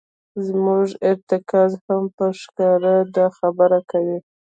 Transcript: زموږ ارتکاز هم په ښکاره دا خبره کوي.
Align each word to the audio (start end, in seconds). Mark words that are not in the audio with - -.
زموږ 0.47 0.87
ارتکاز 1.09 1.71
هم 1.85 2.03
په 2.17 2.25
ښکاره 2.41 2.95
دا 3.15 3.27
خبره 3.37 3.79
کوي. 3.91 4.19